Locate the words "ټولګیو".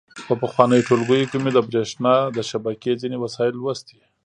0.87-1.29